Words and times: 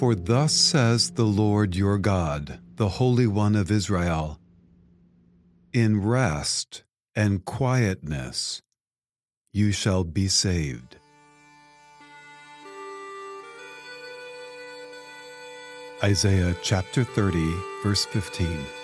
For 0.00 0.14
thus 0.14 0.54
says 0.54 1.10
the 1.10 1.26
Lord 1.26 1.76
your 1.76 1.98
God, 1.98 2.58
the 2.76 2.88
Holy 2.88 3.26
One 3.26 3.54
of 3.54 3.70
Israel 3.70 4.40
In 5.74 6.02
rest 6.02 6.84
and 7.14 7.44
quietness 7.44 8.62
you 9.52 9.72
shall 9.72 10.04
be 10.04 10.26
saved. 10.26 10.96
Isaiah 16.02 16.56
chapter 16.62 17.04
30, 17.04 17.54
verse 17.82 18.06
15. 18.06 18.79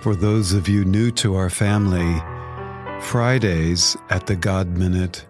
For 0.00 0.14
those 0.14 0.52
of 0.52 0.68
you 0.68 0.84
new 0.84 1.10
to 1.12 1.34
our 1.34 1.50
family, 1.50 2.22
Fridays 3.00 3.96
at 4.10 4.26
the 4.26 4.36
God 4.36 4.76
Minute 4.76 5.26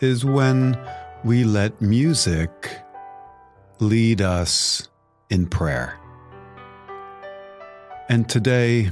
is 0.00 0.24
when 0.24 0.78
we 1.24 1.44
let 1.44 1.82
music 1.82 2.78
lead 3.80 4.22
us 4.22 4.88
in 5.28 5.46
prayer. 5.46 5.98
And 8.08 8.26
today, 8.26 8.90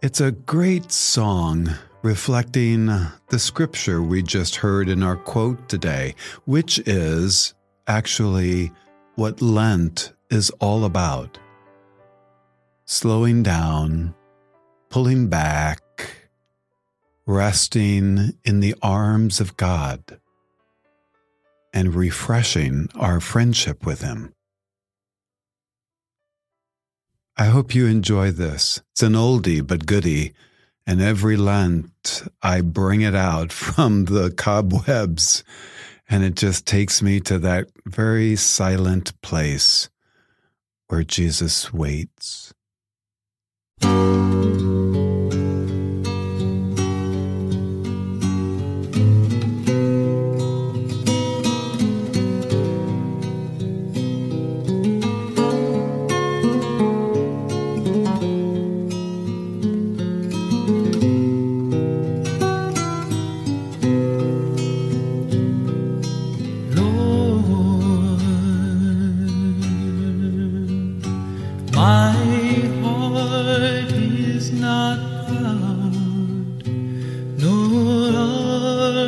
it's 0.00 0.20
a 0.20 0.30
great 0.30 0.92
song 0.92 1.68
reflecting 2.02 2.86
the 2.86 3.38
scripture 3.38 4.00
we 4.00 4.22
just 4.22 4.54
heard 4.54 4.88
in 4.88 5.02
our 5.02 5.16
quote 5.16 5.68
today, 5.68 6.14
which 6.44 6.78
is 6.86 7.52
actually 7.88 8.70
what 9.16 9.42
Lent 9.42 10.12
is 10.30 10.50
all 10.60 10.84
about 10.84 11.36
slowing 12.84 13.40
down 13.40 14.12
pulling 14.90 15.28
back, 15.28 16.16
resting 17.24 18.32
in 18.44 18.58
the 18.58 18.74
arms 18.82 19.40
of 19.40 19.56
God, 19.56 20.20
and 21.72 21.94
refreshing 21.94 22.88
our 22.96 23.20
friendship 23.20 23.86
with 23.86 24.02
Him. 24.02 24.34
I 27.36 27.46
hope 27.46 27.74
you 27.74 27.86
enjoy 27.86 28.32
this. 28.32 28.82
It's 28.90 29.02
an 29.02 29.12
oldie 29.12 29.64
but 29.64 29.86
goodie, 29.86 30.34
and 30.86 31.00
every 31.00 31.36
Lent 31.36 32.24
I 32.42 32.60
bring 32.60 33.00
it 33.02 33.14
out 33.14 33.52
from 33.52 34.06
the 34.06 34.32
cobwebs, 34.32 35.44
and 36.08 36.24
it 36.24 36.34
just 36.34 36.66
takes 36.66 37.00
me 37.00 37.20
to 37.20 37.38
that 37.38 37.68
very 37.86 38.34
silent 38.34 39.18
place 39.22 39.88
where 40.88 41.04
Jesus 41.04 41.72
waits. 41.72 42.52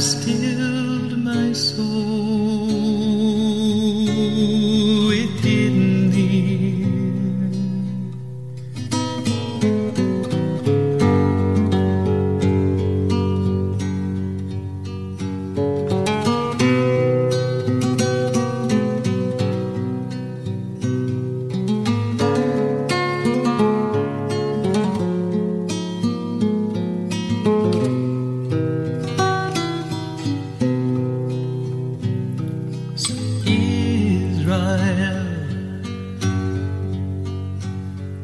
stilled 0.00 1.18
my 1.18 1.52
soul 1.52 2.29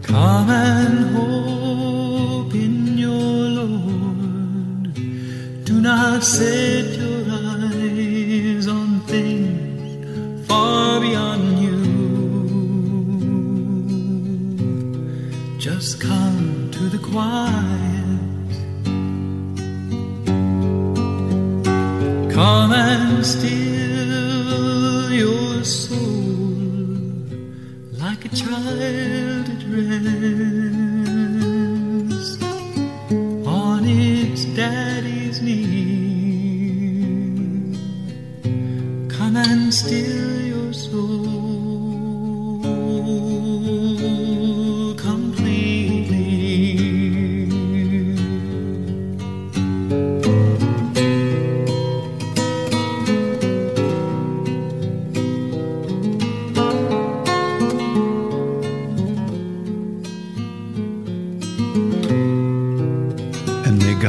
Come 0.06 0.50
and 0.50 1.16
hope 1.16 2.54
in 2.54 2.96
your 2.96 3.40
Lord. 3.60 4.94
Do 5.64 5.80
not 5.80 6.22
set 6.22 6.96
your 6.96 7.24
eyes 7.28 8.68
on 8.68 9.00
things 9.00 10.46
far 10.46 11.00
beyond 11.00 11.58
you. 11.58 11.76
Just 15.58 16.00
come 16.00 16.70
to 16.70 16.88
the 16.88 16.98
quiet. 16.98 18.06
Come 22.32 22.72
and 22.72 23.26
still 23.26 25.10
your 25.12 25.64
soul 25.64 25.98
like 27.98 28.24
a 28.24 28.28
child 28.28 29.35
at 29.78 30.35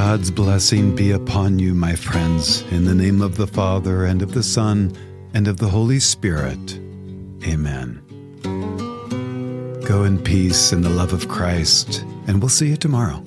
God's 0.10 0.32
blessing 0.32 0.96
be 0.96 1.12
upon 1.12 1.60
you, 1.60 1.74
my 1.74 1.94
friends, 1.94 2.62
in 2.72 2.86
the 2.86 2.96
name 2.96 3.22
of 3.22 3.36
the 3.36 3.46
Father, 3.46 4.06
and 4.06 4.22
of 4.22 4.34
the 4.34 4.42
Son, 4.42 4.96
and 5.34 5.50
of 5.50 5.58
the 5.58 5.68
Holy 5.68 6.00
Spirit. 6.00 6.80
Amen. 7.46 8.02
Go 9.86 10.06
in 10.06 10.18
peace 10.24 10.72
in 10.72 10.80
the 10.80 10.90
love 10.90 11.12
of 11.12 11.28
Christ, 11.28 12.06
and 12.26 12.42
we'll 12.42 12.48
see 12.48 12.70
you 12.70 12.78
tomorrow. 12.78 13.22